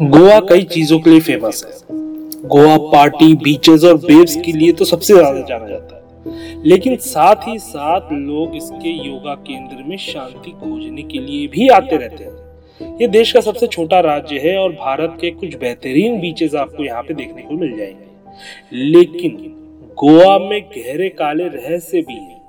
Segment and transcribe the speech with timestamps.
[0.00, 1.96] गोवा कई चीज़ों के लिए फ़ेमस है।
[2.48, 7.48] गोवा पार्टी बीचेस और वेव्स के लिए तो सबसे ज़्यादा जाना जाता है। लेकिन साथ
[7.48, 12.96] ही साथ लोग इसके योगा केंद्र में शांति खोजने के लिए भी आते रहते हैं।
[13.00, 17.02] ये देश का सबसे छोटा राज्य है और भारत के कुछ बेहतरीन बीचेस आपको यहाँ
[17.02, 19.36] पे देखने को मिल जाएँगे। लेकिन
[19.98, 22.40] गोवा में गहरे काले रहस्य भी है।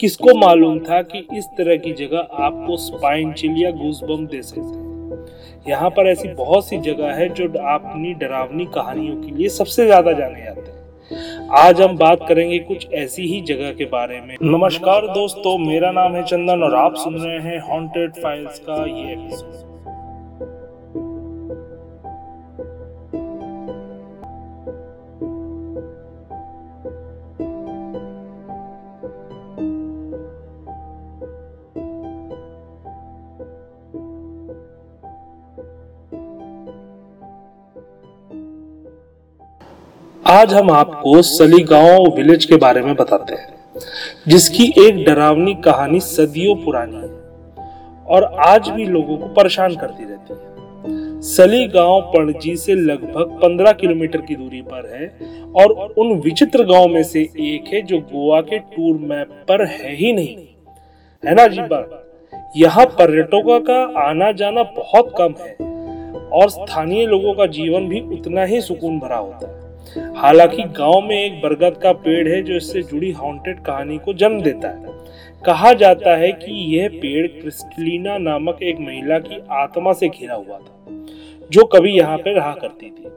[0.00, 4.60] किसको मालूम था कि इस तरह की जगह आपको स्पाइन चिल या गूजबम दे सकते
[4.60, 4.91] हैं?
[5.68, 10.12] यहाँ पर ऐसी बहुत सी जगह है जो अपनी डरावनी कहानियों के लिए सबसे ज़्यादा
[10.12, 15.06] जाने जाते हैं। आज हम बात करेंगे कुछ ऐसी ही जगह के बारे में। नमस्कार
[15.06, 19.71] दोस्तों, मेरा नाम है चंदन और आप सुन रहे हैं हॉन्टेड फाइल्स का ये एपिसोड
[40.32, 43.80] आज हम आपको सलीगांव विलेज के बारे में बताते हैं,
[44.28, 47.08] जिसकी एक डरावनी कहानी सदियों पुरानी है
[48.06, 53.72] और आज भी लोगों को परेशान करती रहती है। सली गाँव पणजी से लगभग 15
[53.72, 55.08] किलोमीटर की दूरी पर है
[55.54, 59.94] और उन विचित्र गाँव में से एक है जो गोवा के टूर मैप पर है
[59.96, 60.36] ही नहीं।
[61.22, 61.98] है ना जी बात?
[62.56, 65.52] यहाँ पर्यटकों का आना जाना बहुत कम है
[66.32, 69.60] और स्थानीय लोगों का जीवन भी उतना ही सुकून भरा होता है।
[70.16, 74.40] हालाँकि गाँव में एक बरगद का पेड़ है जो इससे जुड़ी हॉन्टेड कहानी को जन्म
[74.40, 75.00] देता है।
[75.46, 80.58] कहा जाता है कि यह पेड़ क्रिस्टलीना नामक एक महिला की आत्मा से घिरा हुआ
[80.58, 81.06] था,
[81.50, 83.10] जो कभी यहाँ पे रहा करती थी।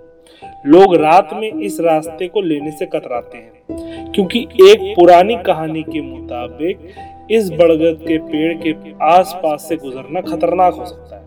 [0.66, 6.02] लोग रात में इस रास्ते को लेने से कतराते हैं, क्योंकि एक पुरानी कहानी के
[6.02, 6.89] मुताबिक
[7.31, 8.73] इस बड़गद के पेड़ के
[9.05, 11.25] आसपास से गुजरना खतरनाक हो सकता है।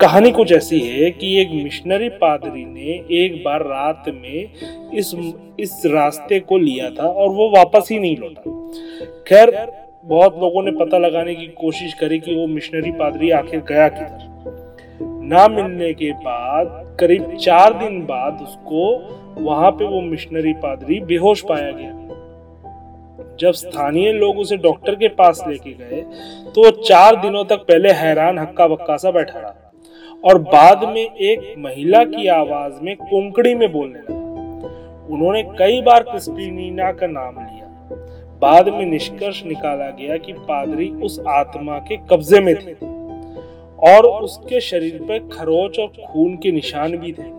[0.00, 4.52] कहानी कुछ ऐसी है कि एक मिशनरी पादरी ने एक बार रात में
[4.94, 5.14] इस
[5.60, 8.70] इस रास्ते को लिया था और वो वापस ही नहीं लौटा।
[9.26, 9.72] खैर,
[10.04, 14.28] बहुत लोगों ने पता लगाने की कोशिश करी कि वो मिशनरी पादरी आखिर गया किधर।
[15.24, 18.98] ना मिलने के बाद, करीब चार दिन बाद उसको
[19.38, 22.07] वहाँ पे वो मिशनरी पादरी बेहोश पाया गया।
[23.40, 26.00] जब स्थानीय लोग उसे डॉक्टर के पास लेके गए
[26.54, 29.72] तो वो चार दिनों तक पहले हैरान हक्का बक्का सा बैठा रहा
[30.24, 34.14] और बाद में एक महिला की आवाज़ में कोंकड़ी में बोलने लगा।
[35.14, 37.66] उन्होंने कई बार क्रिस्टीना का नाम लिया।
[38.40, 42.72] बाद में निष्कर्ष निकाला गया कि पादरी उस आत्मा के कब्जे में थे
[43.92, 47.30] और उसके शरीर पर खरोच और खून के निशान भी थे।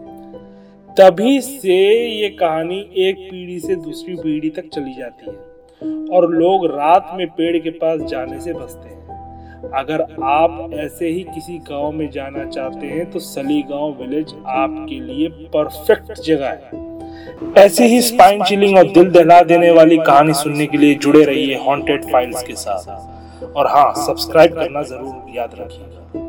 [0.89, 1.77] तभी से
[2.09, 7.27] ये कहानी एक पीढ़ी से दूसरी पीढ़ी तक चली जाती है। और लोग रात में
[7.27, 8.97] पेड़ के पास जाने से बचते हैं।
[9.73, 14.99] अगर आप ऐसे ही किसी गाँव में जाना चाहते हैं तो सली गाँव विलेज आपके
[14.99, 16.87] लिए परफेक्ट जगह है।
[17.57, 21.57] ऐसी ही स्पाइन चिलिंग और दिल दहला देने वाली कहानी सुनने के लिए जुड़े रहिए
[21.57, 26.27] हॉन्टेड फाइल्स के साथ। और हाँ सब्सक्राइब करना ज़रूर याद रखिएगा।